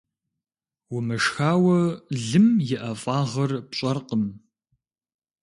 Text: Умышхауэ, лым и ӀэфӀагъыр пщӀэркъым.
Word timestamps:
Умышхауэ, 0.95 1.79
лым 2.25 2.47
и 2.73 2.75
ӀэфӀагъыр 2.81 3.51
пщӀэркъым. 3.69 4.23